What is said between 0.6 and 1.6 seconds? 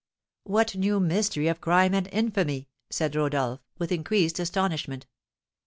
new mystery